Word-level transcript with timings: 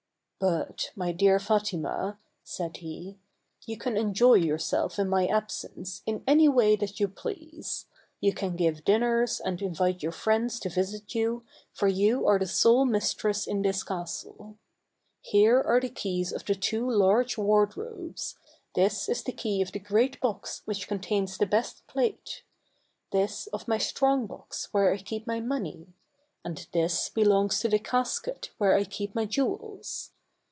"But, 0.43 0.89
my 0.95 1.11
dear 1.11 1.37
Fatima," 1.37 2.17
said 2.43 2.77
he, 2.77 3.19
"you 3.67 3.77
can 3.77 3.95
enjoy 3.95 4.33
yourself 4.33 4.97
in 4.97 5.07
my 5.07 5.27
absence, 5.27 6.01
in 6.07 6.23
any 6.25 6.49
way 6.49 6.75
that 6.77 6.99
you 6.99 7.07
please. 7.07 7.85
You 8.19 8.33
can 8.33 8.55
give 8.55 8.83
dinners, 8.83 9.39
and 9.39 9.61
invite 9.61 10.01
your 10.01 10.11
friends 10.11 10.59
to 10.61 10.69
visit 10.69 11.13
you, 11.13 11.43
for 11.71 11.87
you 11.87 12.25
are 12.25 12.39
the 12.39 12.47
sole 12.47 12.85
mistress 12.85 13.45
in 13.45 13.61
this 13.61 13.83
castle. 13.83 14.57
Here 15.21 15.61
are 15.61 15.79
the 15.79 15.89
keys 15.91 16.31
of 16.33 16.43
the 16.43 16.55
two 16.55 16.89
large 16.89 17.37
wardrobes, 17.37 18.35
this 18.73 19.07
is 19.07 19.21
the 19.23 19.33
key 19.33 19.61
of 19.61 19.71
the 19.71 19.79
great 19.79 20.19
box 20.21 20.63
which 20.65 20.87
con 20.87 21.01
tains 21.01 21.37
the 21.37 21.45
best 21.45 21.85
plate; 21.85 22.41
this 23.11 23.45
of 23.53 23.67
my 23.67 23.77
strong 23.77 24.25
box 24.25 24.69
where 24.73 24.91
I 24.91 24.97
keep 24.97 25.27
my 25.27 25.39
money; 25.39 25.93
and 26.43 26.65
this 26.71 27.09
belongs 27.09 27.59
to 27.59 27.69
the 27.69 27.77
casket 27.77 28.49
where 28.57 28.73
I 28.73 28.85
keep 28.85 29.13
my 29.13 29.25
jew 29.25 29.59
els. 29.61 30.13